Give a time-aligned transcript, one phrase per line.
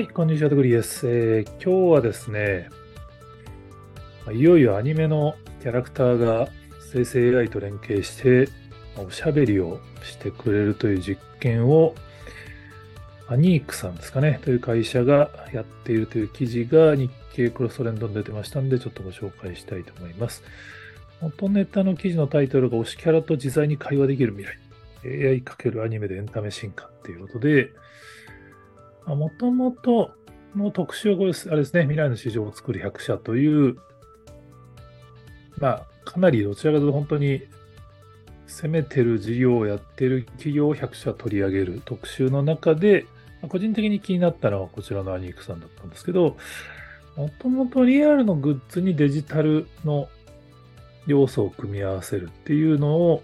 [0.00, 2.70] はい、こんにちは、とぐりです、えー今日はですね、
[4.32, 6.48] いよいよアニメのキャラクターが
[6.90, 8.48] 生成 AI と連携して、
[8.96, 11.94] おしゃべりをしてくれるという実験を、
[13.28, 20.42] アニークさんですかね、という会社がやっているという記事が日経クロストレンドに出てましたんで、ちょっとご紹介したいと思います。
[21.20, 24.58] 元ネタの記事のタイトルが推しキャラと自在に会話できる未来。
[25.04, 27.68] AI× アニメでエンタメ進化っていうことで、
[29.06, 30.12] もともと
[30.54, 33.76] の特集はこれ、あれですね、未来の市場を作る100社という、
[35.58, 37.42] まあ、かなりどちらかというと本当に
[38.46, 43.06] 攻めてる事業をやってる企業を100社取り上げる特集の中で、
[43.48, 46.36] 個人的に気になったのはこちらのアニークさんだったんですけど、
[47.16, 50.08] もともとリアルのグッズにデジタルの
[51.06, 53.22] 要素を組み合わせるっていうのを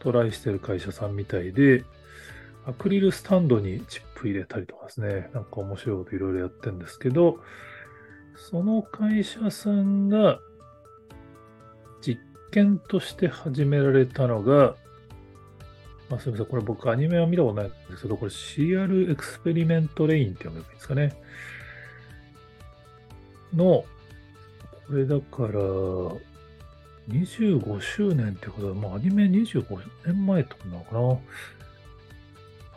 [0.00, 1.84] トライしてる会社さんみたいで、
[2.66, 7.38] アクリルスタンドにチップ入れたりとかですね、なんか面白いこといろいろやってるんですけど、
[8.36, 10.40] その会社さんが
[12.00, 14.76] 実験として始められたのが、
[16.08, 21.14] まあ、すみません、これ僕アニメは見たことないんですけど、これ CR エクスペリメントレインって読めばいいんですかね。
[23.54, 23.84] の、
[24.86, 25.52] これだから、
[27.08, 31.18] 25周年ってことは、もうアニメ25年前とかなのかな。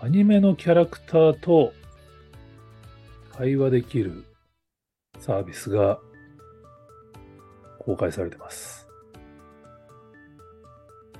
[0.02, 1.74] アニメのキャラクターと
[3.38, 4.26] 会話できる
[5.20, 6.00] サービスが
[7.80, 8.88] 公開されてます。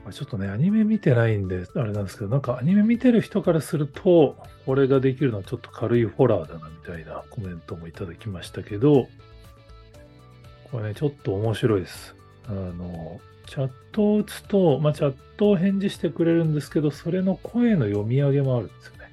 [0.06, 9.08] まちょっとね、アニメ見てないんで、あれなんですけど、なんかアニメ見てる人からすると、これができるのはちょっと軽いホラーだなみたいなコメントもいただきましたけど、
[10.72, 12.16] これね、ちょっと面白いです。
[12.48, 19.12] あの、チャットを打つと、まあ、チャットを返事してくれるんですけど、それの声の読み上げもあるんですよね。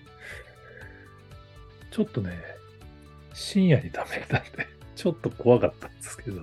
[1.91, 2.39] ちょっとね、
[3.35, 6.43] 深夜にダメたんで、ちょっと怖かったんですけど。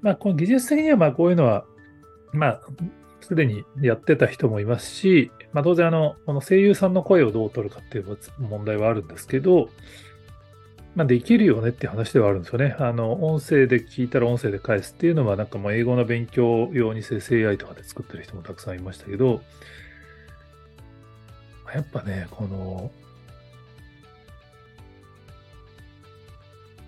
[0.00, 1.64] まあ、この技術的には、まあ、こういうのは、
[2.32, 2.60] まあ、
[3.20, 9.68] すでにやってた人もいますし、まあ、当然、あの、この声優さんの声をどう取るかっていう問題はあるんですけど、
[10.98, 12.74] まあ、できるよねって話ではあるんですよね。
[12.80, 19.40] あの、音声で聞いたら音声で返すっていうのは、なんかもう英語の勉強用に生成 AI とかで作ってる人もたくさんいましたけど、
[21.72, 22.90] やっぱね、この、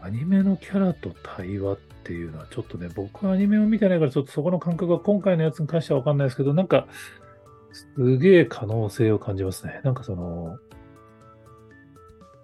[0.00, 6.88] アニメのキャラと対話っていうのはちょっとね、僕はアニメを見てないからちょっとそこの感覚が今回のやつに関してはわかんないですけど、なんか、
[7.72, 9.80] すげえ可能性を感じますね。
[9.84, 10.58] なんかその、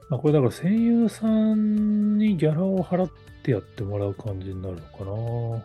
[0.09, 3.11] まあ、これだから声優さんにギャラを払っ
[3.43, 5.65] てやってもらう感じになるのかな。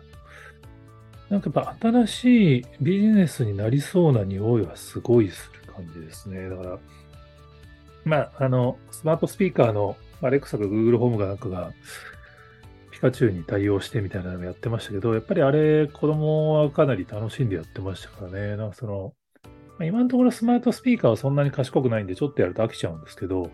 [1.30, 6.48] なんかやっぱ新しいビジネスになりそうな匂いはすごいする感じですね。
[6.48, 6.78] だから、
[8.04, 11.72] まあ、あの、スマートスピーカーのアレクサか Google ホームかなんかが
[12.90, 18.56] ピカチュウに対応してみたいなのやってましたけど、やっぱりあれ、子供はかなり楽しんでやってましたからね。
[18.56, 19.14] なんかその、
[19.78, 23.50] ま今のところスマートスピーカーはそんなに賢くないんで、ちょっとやると飽きちゃうんですけど、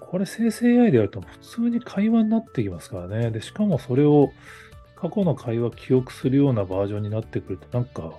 [0.00, 3.30] これ生成 AI でやると普通に会話になってきますからね。
[3.30, 4.32] で、しかもそれを
[4.96, 8.12] 過去の会話記憶するようなバージョンになってくると、なんか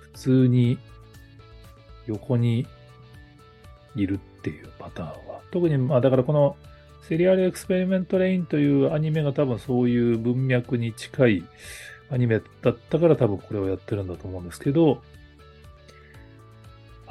[0.00, 0.78] 普通に
[2.06, 2.66] 横に
[3.96, 5.40] いるっていうパターンは。
[5.50, 6.56] 特に、まあだからこの
[7.02, 11.44] serial experiments lain というアニメが多分そういう文脈に近い
[12.10, 15.02] アニメだったから多分これをやってるんだと思うんですけど、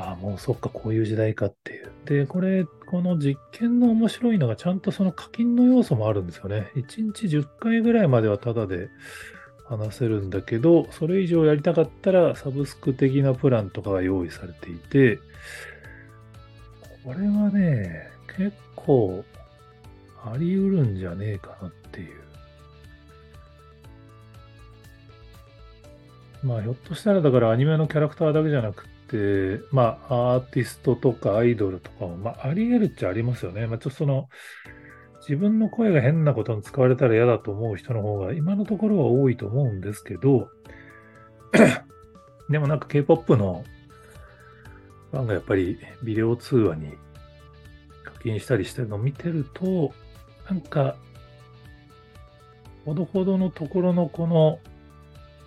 [0.01, 1.91] ああ、もうそっか、こういう時代かっていう。
[2.05, 6.71] で、これ、この実験の面白いのが、ちゃんとその課金の要素もあるんですよね。
[6.75, 8.89] 1日10回ぐらいまではタダで
[9.65, 15.19] 話せるんだけど、それ以上やりたかったら、サブスク的なプランとかが用意されていて、
[17.03, 19.23] これはね、結構
[20.25, 22.21] あり得るんじゃねえかなっていう。
[26.43, 29.00] まあ、ひょっとしたらだからアニメのキャラクターだけじゃなくて、
[29.71, 33.67] まあ、アーティストとかアイドルとかも、まあ、あり得るっちゃありますよね。
[33.67, 34.29] まあ、ちょっとその、
[35.21, 40.49] 自分の声が変なことに使われたら嫌だと思う人の方が今のところは多いと思うんですけど、
[42.49, 43.63] でもなんか K-POP の
[45.11, 46.93] ファンがやっぱりビデオ通話に
[48.03, 49.93] 課金したりしてるのを見てると、
[50.49, 50.95] なんか、
[52.85, 54.59] ほどほどのところのこの、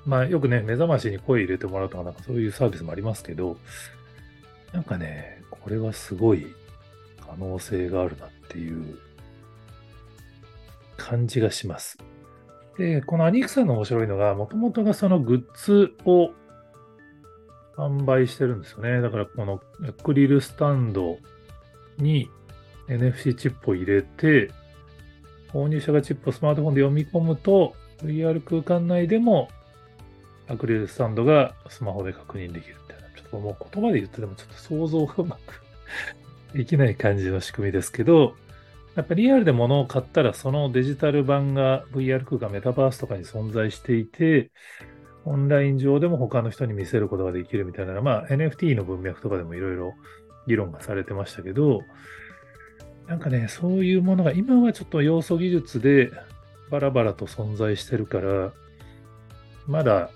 [0.06, 3.56] まあよくね、目覚ましに声入れてもらうとかなんかそういうサービスもありますけど、
[4.73, 6.47] なんかね、これはすごい
[7.21, 8.99] 可能性があるなっていう
[10.97, 11.99] 感じがします。
[12.77, 16.33] で、このアニクさんの面白いのが、もともとがそのグッズを
[17.77, 19.01] 販売してるんですよね。
[19.01, 21.19] だからこのアクリルスタンド
[21.99, 22.29] に
[22.89, 24.51] NFC チップを入れて、
[25.53, 29.49] 購入者がチップをスマートフォンで読み込むと、VR 空間内でも
[30.55, 33.09] アクリルスタンドがスマホで確認できるみたいな。
[33.17, 35.62] ちょっともう言葉で言っててもちょっと想像がうまく
[36.56, 38.35] できない感じの仕組みですけど、
[38.95, 44.51] やっぱリアルで物を買ったらそのデジタル版が VR 空間メタバースとかに存在していて、
[45.25, 49.95] オンライン上でも他の人に見せることができるみたいな、まあ NFT の文脈とかでもいろいろ
[50.47, 51.83] 議論がされてましたけど、
[53.09, 56.11] なんかね、そういうものが今はちょっと要素技術で
[56.71, 58.53] バラバラと存在してるから、
[59.67, 60.11] まだ、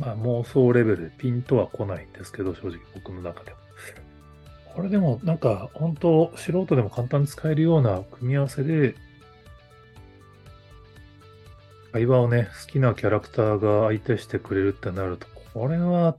[0.00, 3.56] まあ、妄想レベルでピンとは来ないんですけど、正直僕の中でも。
[4.74, 8.94] これでもなんか本当素人でも簡単に使えるような組み合わせで、
[11.92, 16.16] 会話をね、好きなキャラクターが相手してくれるってなると、これは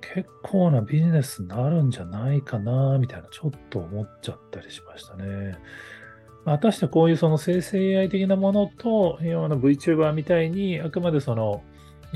[0.00, 5.56] 結構なビジネスになるんじゃないかな、みたいな、ちょっと思っちゃったりしましたね。
[6.44, 11.62] 果たしてこういうその生成 AI 的なものと、今の VTuber みたいに、あくまでその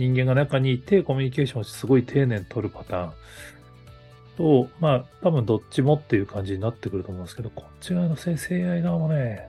[0.00, 3.12] 人間が中にいてコミュニケーションをすごい丁寧に取るパターン
[4.36, 9.48] と、まあ多分どっちもっていう感じになってくると思うんですけど、こっち側の生成 AI 側もね、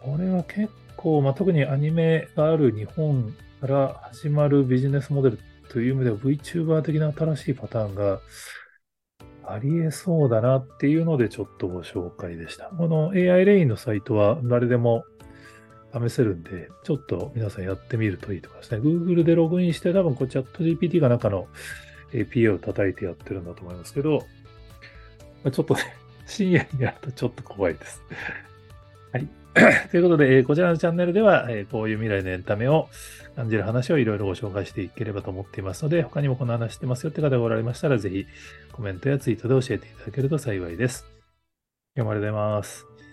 [0.00, 5.38] これは結構、まあ、特にアニメがある日本から始まるビジネスモデル
[5.68, 8.20] という意味では VTuber 的な新しいパターンが
[9.44, 12.66] ありえそうだなっていうのでちょっとご紹介でした。
[12.66, 15.04] この AI レインのサイトは誰でも
[15.92, 18.80] 試せるんで、ちょっと皆さんやってみるといいと思いますね。
[18.80, 21.48] Google でログインして多分こうチャット GPT が中の
[22.12, 24.24] APA を叩いてやってるんだと思いますけど、
[25.50, 25.80] ちょっとね、
[26.26, 28.02] 深夜にやるとちょっと怖いです。
[29.12, 29.28] はい。
[29.90, 32.88] ということで、えこちらのチャンネルでは、えこういう未来のエンタメを
[33.36, 38.26] 感じる話をいろいろご紹介していければと思っていますので、他にもこの話してますよって方がおられましたら、ぜひ
[38.72, 41.06] コメントやツイートで教えていただけると幸いです。
[41.94, 43.11] 今日もありがとうございます。